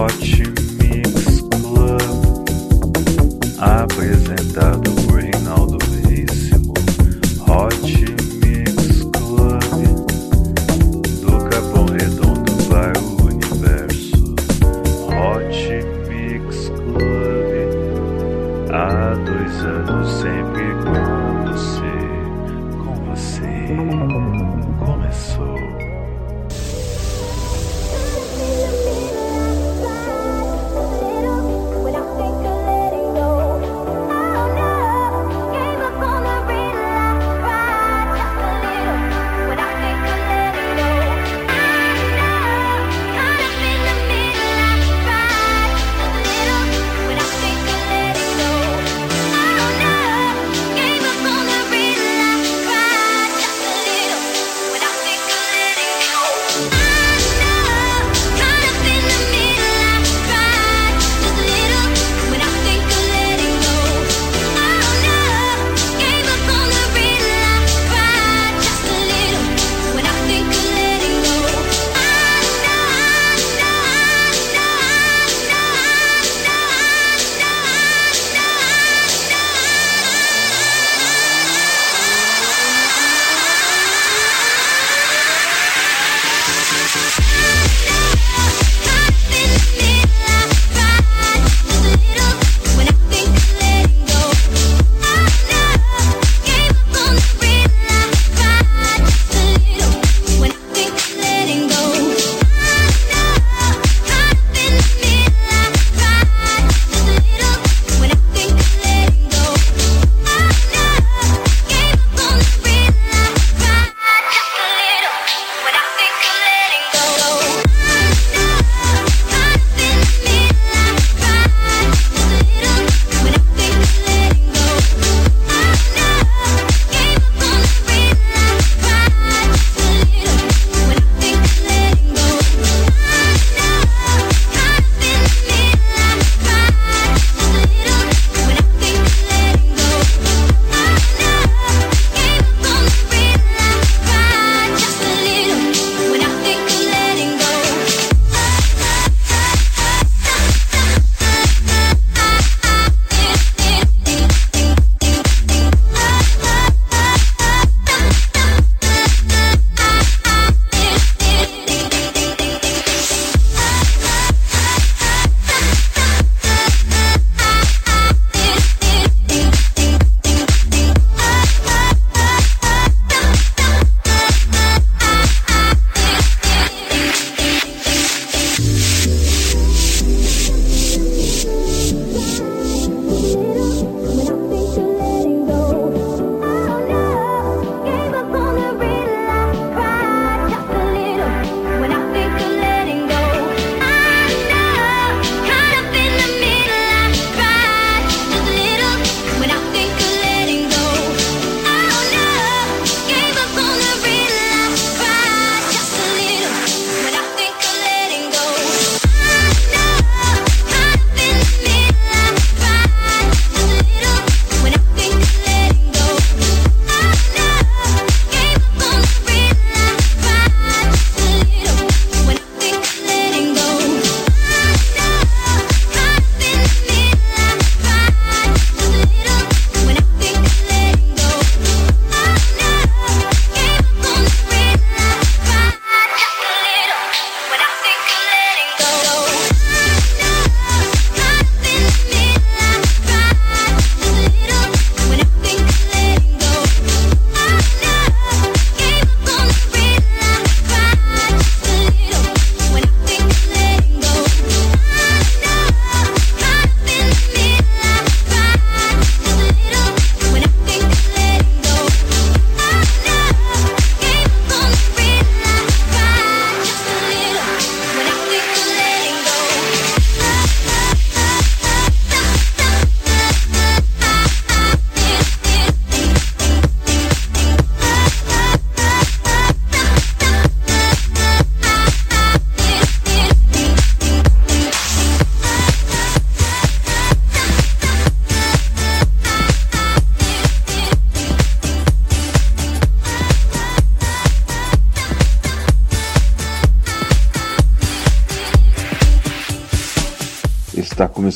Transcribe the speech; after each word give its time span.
Hot 0.00 0.59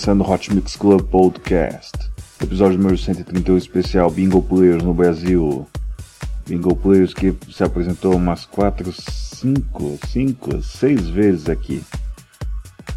começando 0.05 0.21
o 0.21 0.31
Hot 0.31 0.55
Mix 0.55 0.77
Club 0.77 1.01
Podcast, 1.05 1.93
episódio 2.43 2.77
número 2.77 2.99
131 2.99 3.57
especial 3.57 4.11
Bingo 4.11 4.43
Players 4.43 4.83
no 4.83 4.93
Brasil. 4.93 5.67
Bingo 6.47 6.77
Players 6.77 7.15
que 7.15 7.35
se 7.51 7.65
apresentou 7.65 8.15
umas 8.15 8.45
4, 8.45 8.93
5, 8.93 9.99
5, 10.07 10.63
6 10.63 11.09
vezes 11.09 11.49
aqui. 11.49 11.83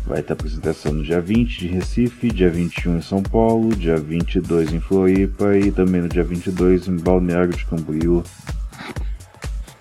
Vai 0.06 0.22
ter 0.22 0.34
apresentação 0.34 0.92
no 0.92 1.02
dia 1.02 1.22
20 1.22 1.60
de 1.60 1.68
Recife, 1.68 2.30
dia 2.30 2.50
21 2.50 2.98
em 2.98 3.02
São 3.02 3.24
Paulo, 3.24 3.74
dia 3.74 3.96
22 3.96 4.74
em 4.74 4.82
Floripa 4.82 5.58
e 5.58 5.72
também 5.72 6.02
no 6.02 6.10
dia 6.10 6.26
22 6.26 6.90
em 6.90 6.98
Balneário 6.98 7.56
de 7.56 7.66
Camboriú. 7.68 8.22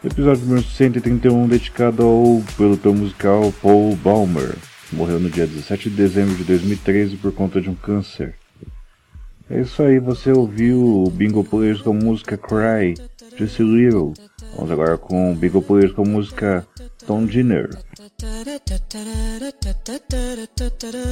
Episódio 0.05 0.45
número 0.45 0.63
131 0.65 1.49
dedicado 1.49 2.05
ao 2.05 2.41
produtor 2.57 2.95
musical 2.95 3.53
Paul 3.61 3.97
Baumer 3.97 4.55
Morreu 4.93 5.19
no 5.19 5.29
dia 5.29 5.47
17 5.47 5.91
de 5.91 5.97
dezembro 5.97 6.35
de 6.37 6.45
2013 6.45 7.17
por 7.17 7.33
conta 7.33 7.61
de 7.61 7.69
um 7.69 7.75
câncer. 7.75 8.35
É 9.49 9.61
isso 9.61 9.81
aí, 9.83 10.01
você 10.01 10.33
ouviu 10.33 10.83
o 10.83 11.11
Bingo 11.11 11.45
Players 11.45 11.81
com 11.81 11.91
a 11.91 11.95
música 11.95 12.37
Cry, 12.37 12.95
Jesse 13.37 13.63
Little. 13.63 14.13
Vamos 14.57 14.71
agora 14.73 14.99
com 14.99 15.33
o 15.33 15.37
Bingo 15.37 15.63
Players 15.63 15.93
com 15.93 16.03
a 16.03 16.09
música 16.09 16.67
Tom 17.07 17.27
Dinner. 17.27 17.71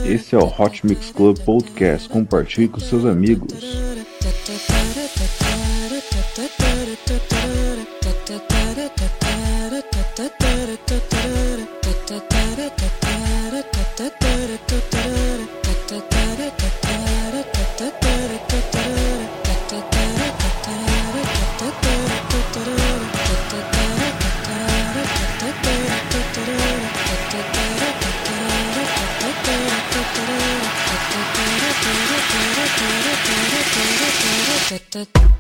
Esse 0.05 0.35
é 0.35 0.39
o 0.39 0.47
Hot 0.47 0.85
Mix 0.85 1.13
Club 1.13 1.39
Podcast. 1.39 2.09
Compartilhe 2.09 2.69
com 2.69 2.81
seus 2.81 3.05
amigos. 3.05 3.53
the 34.95 35.34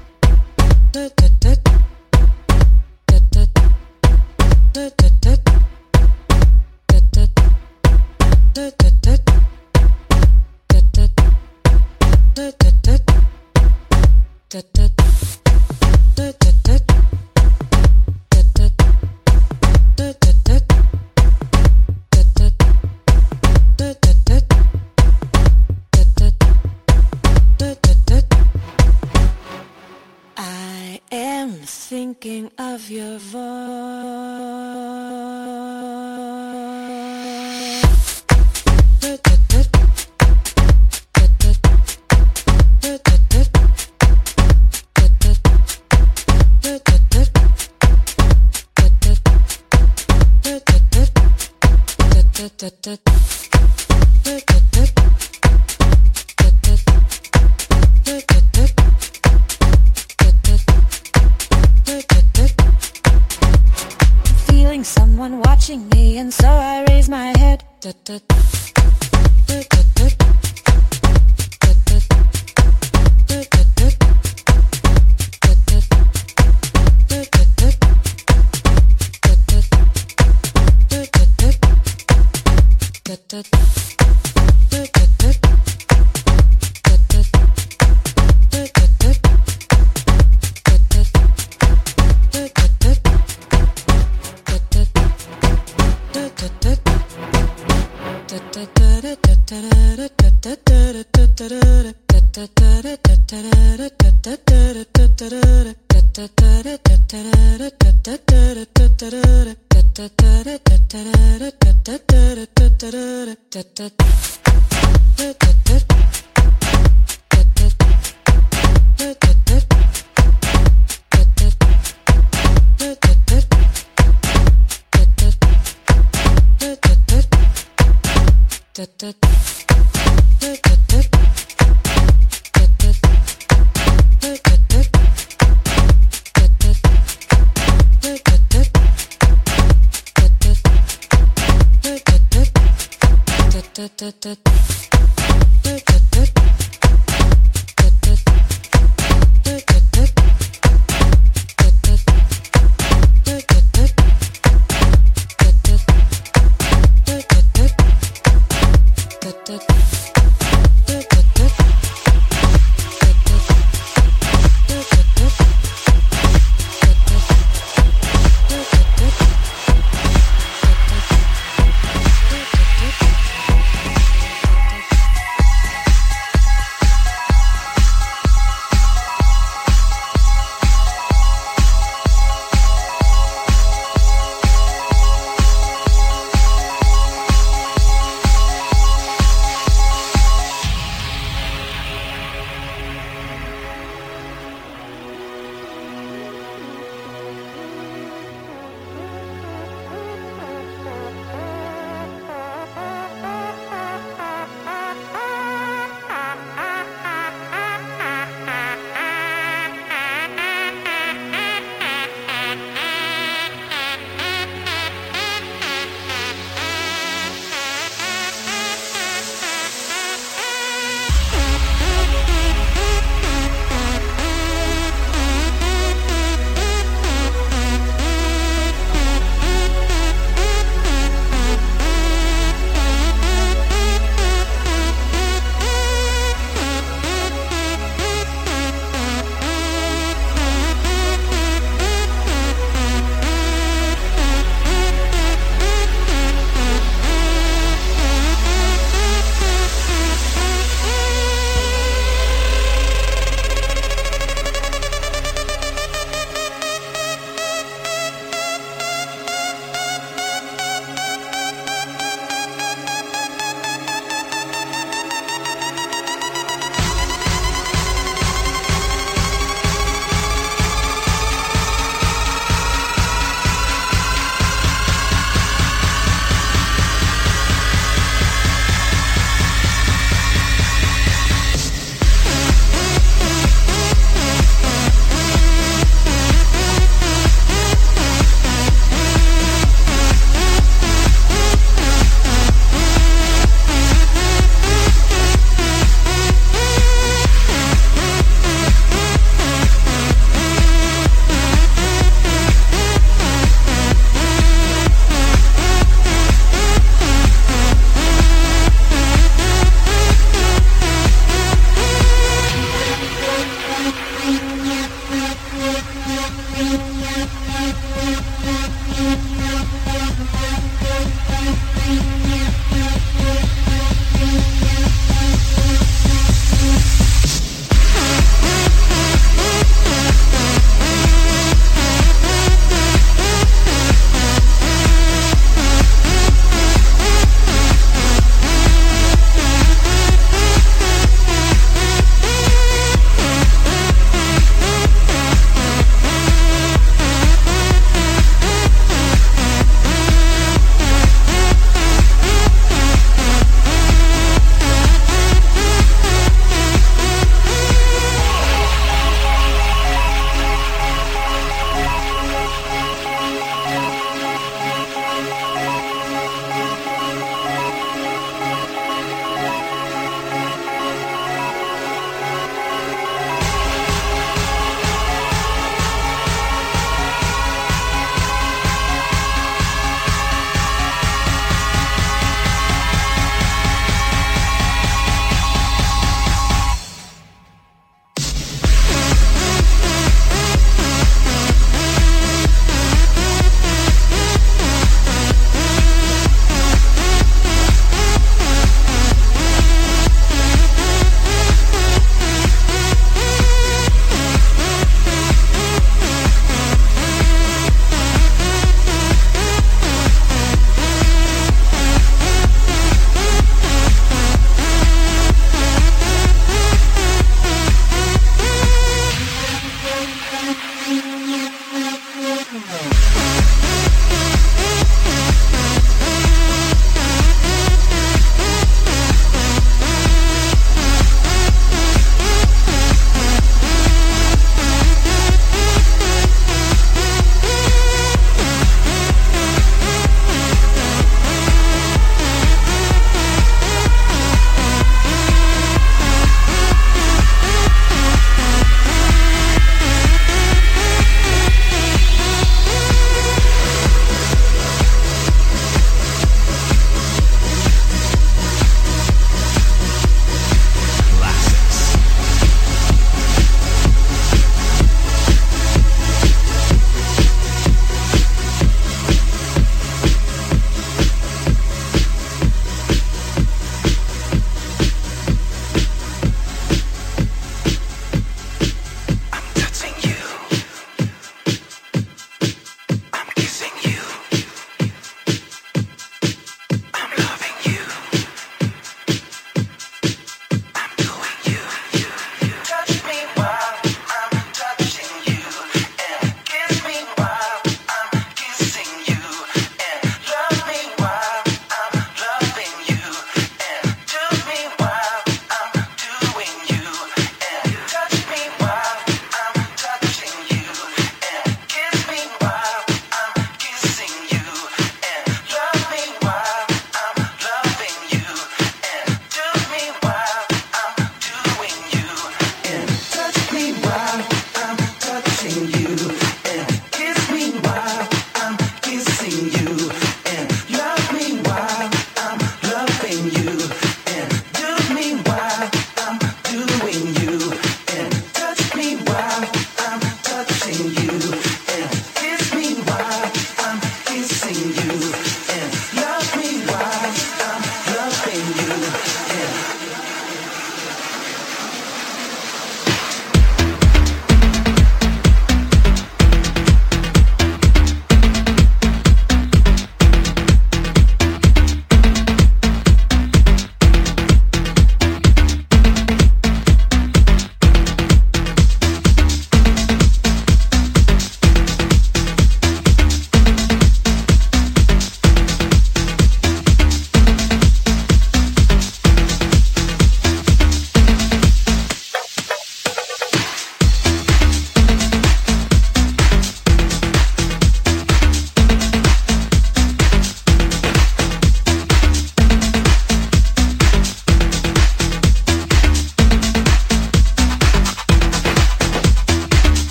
da 83.34 83.42
da 83.50 83.83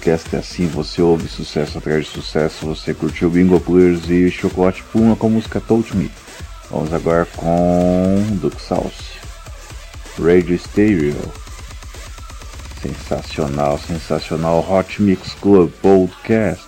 Podcast 0.00 0.34
é 0.34 0.38
assim, 0.38 0.66
você 0.66 1.02
ouve 1.02 1.28
sucesso 1.28 1.76
atrás 1.76 2.06
de 2.06 2.10
sucesso, 2.10 2.64
você 2.64 2.94
curtiu 2.94 3.28
Bingo 3.28 3.60
Players 3.60 4.08
e 4.08 4.30
Chocolate 4.30 4.82
Puma 4.84 5.14
com 5.14 5.26
a 5.26 5.30
música 5.30 5.60
Touch 5.60 5.94
Me. 5.94 6.10
Vamos 6.70 6.90
agora 6.94 7.26
com 7.36 8.24
Duke 8.40 8.62
South, 8.62 8.90
Radio 10.18 10.58
Stereo. 10.58 11.20
Sensacional, 12.80 13.78
sensacional 13.78 14.66
Hot 14.70 15.02
Mix 15.02 15.34
Club 15.34 15.70
Podcast. 15.82 16.64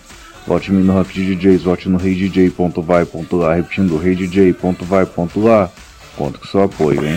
Vote-me 0.46 0.82
no 0.82 1.02
de 1.02 1.34
DJs, 1.34 1.62
vote 1.62 1.88
no 1.88 1.96
reidj.vai.lá, 1.96 3.54
repetindo 3.54 3.96
reidj.vai.lá. 3.96 5.70
Conto 6.16 6.38
com 6.38 6.46
seu 6.46 6.62
apoio, 6.64 7.06
hein? 7.06 7.16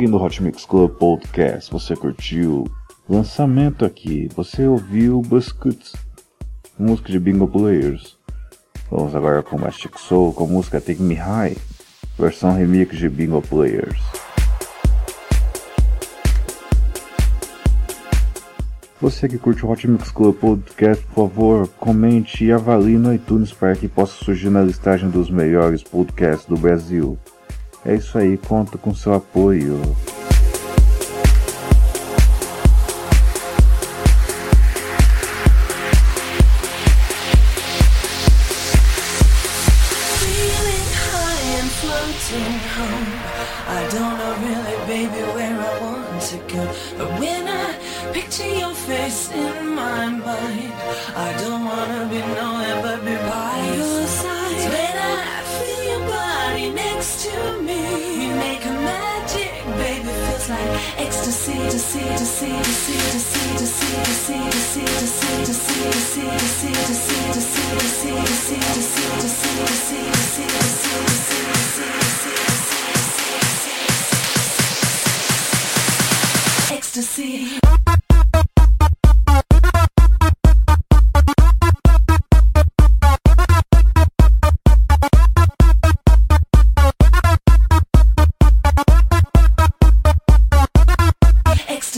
Seguindo 0.00 0.16
o 0.16 0.24
Hot 0.24 0.42
Mix 0.42 0.64
Club 0.64 0.92
Podcast, 0.92 1.70
você 1.70 1.94
curtiu 1.94 2.64
lançamento 3.06 3.84
aqui, 3.84 4.30
você 4.34 4.66
ouviu 4.66 5.20
Biscuits, 5.20 5.92
música 6.78 7.12
de 7.12 7.20
Bingo 7.20 7.46
Players. 7.46 8.16
Vamos 8.90 9.14
agora 9.14 9.42
com 9.42 9.58
Mastic 9.58 9.98
Soul 9.98 10.32
com 10.32 10.44
a 10.44 10.46
música 10.46 10.80
Take 10.80 11.02
Me 11.02 11.16
High, 11.16 11.54
versão 12.18 12.54
remix 12.54 12.96
de 12.96 13.10
Bingo 13.10 13.42
Players. 13.42 14.00
Você 19.02 19.28
que 19.28 19.36
curte 19.36 19.66
o 19.66 19.70
Hot 19.70 19.86
Mix 19.86 20.10
Club 20.10 20.34
Podcast, 20.34 21.04
por 21.08 21.28
favor, 21.28 21.68
comente 21.78 22.46
e 22.46 22.50
avalie 22.50 22.96
no 22.96 23.12
iTunes 23.12 23.52
para 23.52 23.76
que 23.76 23.86
possa 23.86 24.24
surgir 24.24 24.48
na 24.48 24.62
listagem 24.62 25.10
dos 25.10 25.28
melhores 25.28 25.82
podcasts 25.82 26.46
do 26.46 26.56
Brasil. 26.56 27.18
É 27.84 27.94
isso 27.94 28.18
aí, 28.18 28.36
conto 28.36 28.76
com 28.76 28.94
seu 28.94 29.14
apoio. 29.14 29.80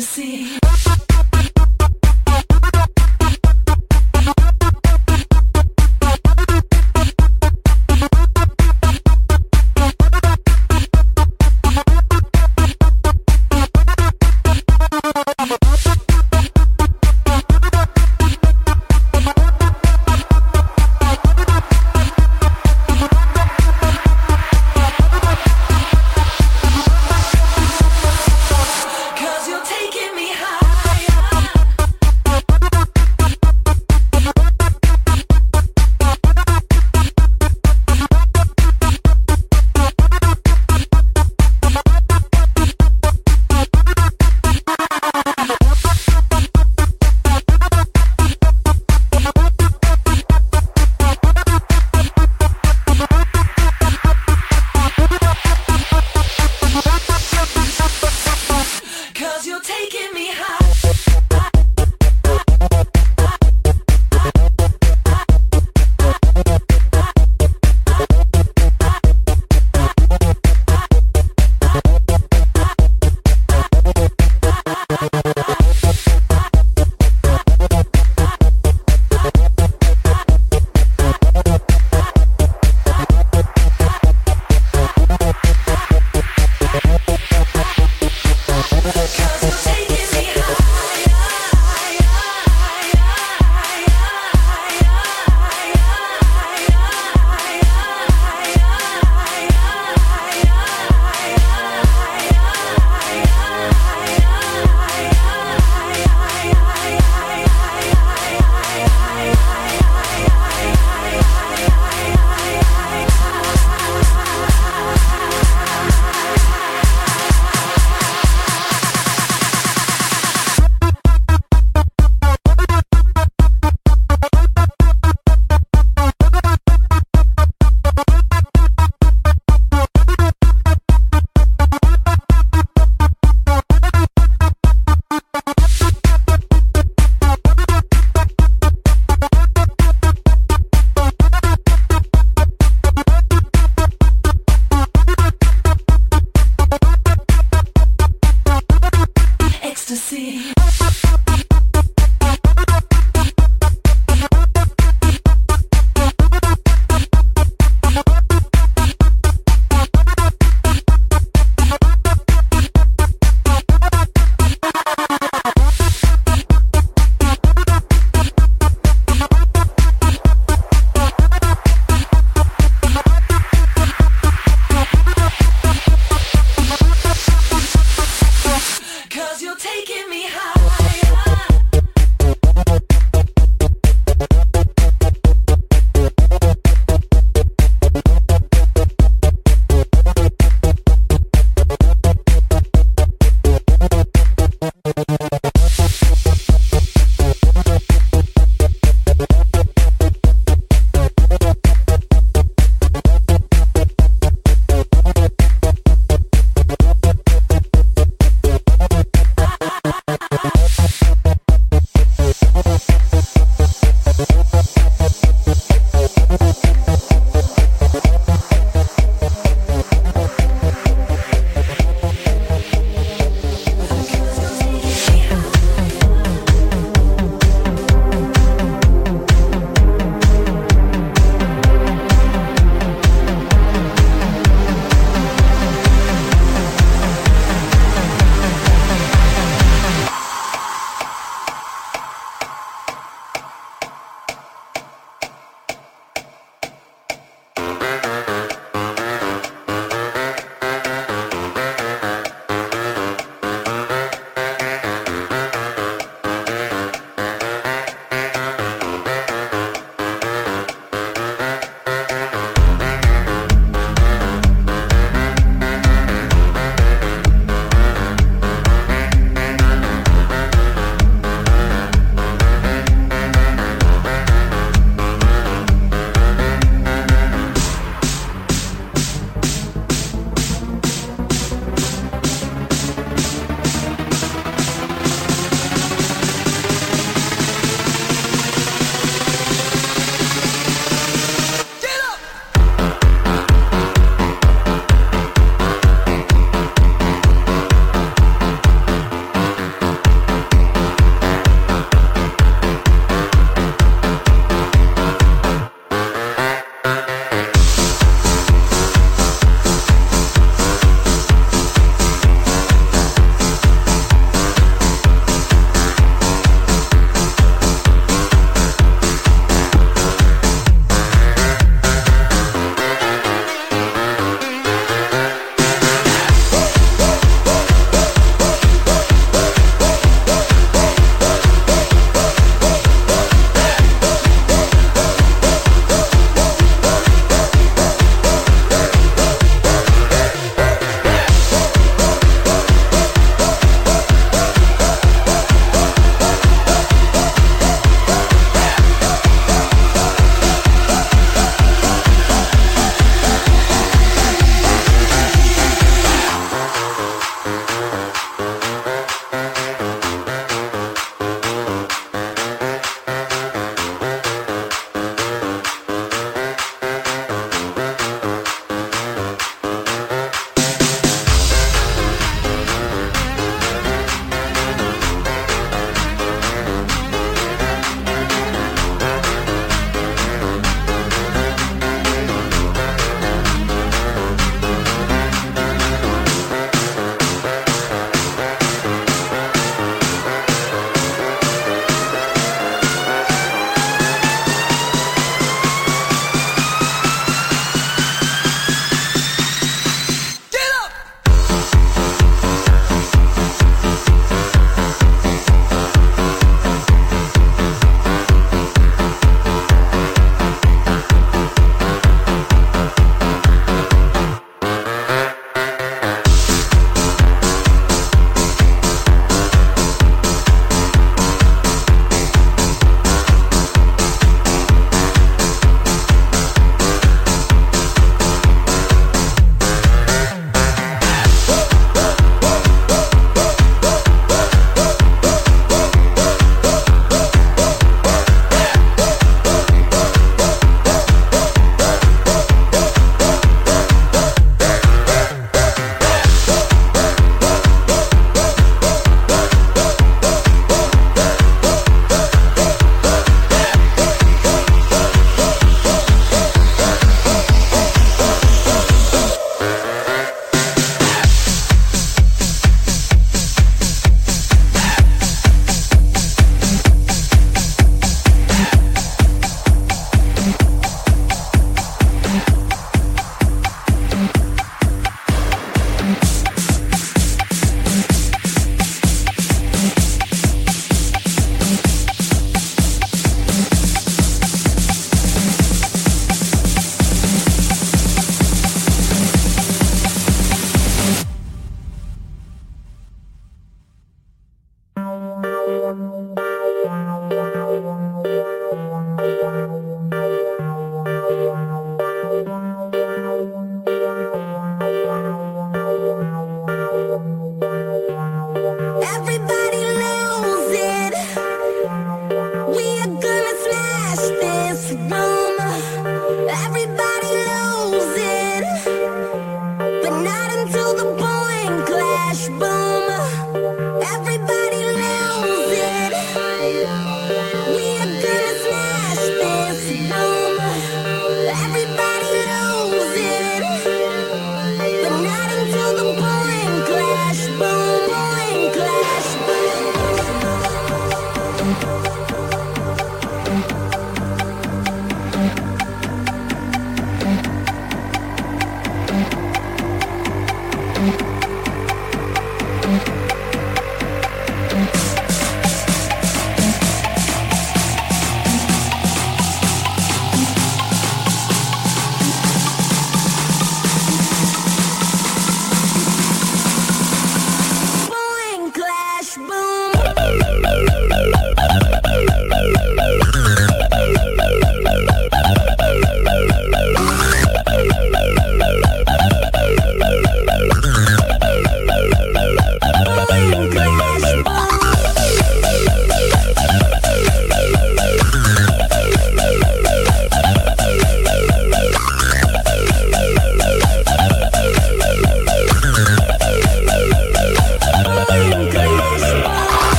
Ecstasy. 0.00 0.49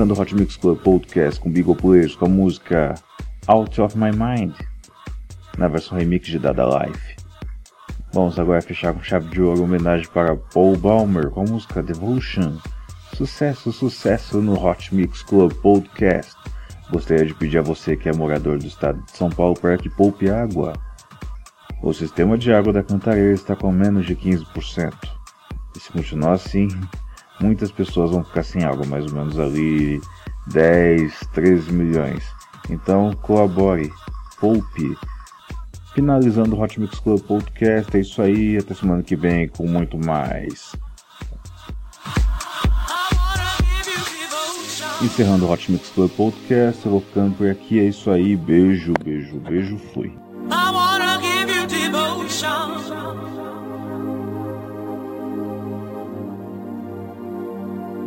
Encerrando 0.00 0.14
o 0.14 0.22
Hot 0.22 0.34
Mix 0.34 0.56
Club 0.56 0.78
Podcast 0.78 1.38
com 1.38 1.50
Beagle 1.50 1.76
Players 1.76 2.16
com 2.16 2.24
a 2.24 2.28
música 2.28 2.94
Out 3.46 3.82
of 3.82 3.98
My 3.98 4.10
Mind, 4.10 4.54
na 5.58 5.68
versão 5.68 5.98
remix 5.98 6.26
de 6.26 6.38
Dada 6.38 6.64
Life. 6.64 7.16
Vamos 8.10 8.38
agora 8.38 8.62
fechar 8.62 8.94
com 8.94 9.02
chave 9.02 9.28
de 9.28 9.42
ouro 9.42 9.64
homenagem 9.64 10.08
para 10.08 10.34
Paul 10.34 10.74
Balmer 10.78 11.28
com 11.28 11.42
a 11.42 11.44
música 11.44 11.82
Devotion. 11.82 12.56
Sucesso, 13.14 13.70
sucesso 13.72 14.40
no 14.40 14.54
Hot 14.54 14.94
Mix 14.94 15.22
Club 15.22 15.52
Podcast. 15.56 16.34
Gostaria 16.90 17.26
de 17.26 17.34
pedir 17.34 17.58
a 17.58 17.62
você 17.62 17.94
que 17.94 18.08
é 18.08 18.12
morador 18.14 18.58
do 18.58 18.66
estado 18.66 19.02
de 19.02 19.10
São 19.10 19.28
Paulo 19.28 19.54
para 19.54 19.76
que 19.76 19.90
poupe 19.90 20.30
água. 20.30 20.72
O 21.82 21.92
sistema 21.92 22.38
de 22.38 22.50
água 22.54 22.72
da 22.72 22.82
Cantareira 22.82 23.34
está 23.34 23.54
com 23.54 23.70
menos 23.70 24.06
de 24.06 24.16
15%. 24.16 24.94
E 25.76 25.78
se 25.78 25.92
continuar 25.92 26.32
assim, 26.32 26.68
muitas 27.40 27.70
pessoas 27.70 28.10
vão 28.10 28.24
ficar 28.24 28.42
sem 28.42 28.64
água, 28.64 28.86
mais 28.86 29.06
ou 29.06 29.12
menos 29.12 29.38
ali 29.38 30.00
10, 30.48 31.12
13 31.32 31.72
milhões. 31.72 32.24
Então 32.68 33.12
colabore, 33.22 33.92
poupe. 34.38 34.96
Finalizando 35.94 36.54
o 36.54 36.62
Hot 36.62 36.78
Mix 36.78 37.00
Club 37.00 37.20
Podcast, 37.22 37.96
é 37.96 38.00
isso 38.00 38.22
aí. 38.22 38.56
Até 38.56 38.74
semana 38.74 39.02
que 39.02 39.16
vem 39.16 39.48
com 39.48 39.66
muito 39.66 39.98
mais. 39.98 40.72
Encerrando 45.02 45.46
o 45.46 45.52
Hot 45.52 45.72
Mix 45.72 45.88
Club 45.90 46.10
Podcast, 46.12 46.84
eu 46.84 46.92
vou 46.92 47.00
ficando 47.00 47.34
por 47.34 47.48
aqui. 47.48 47.80
É 47.80 47.84
isso 47.84 48.10
aí. 48.10 48.36
Beijo, 48.36 48.94
beijo, 49.02 49.40
beijo. 49.40 49.78
Fui. 49.92 50.12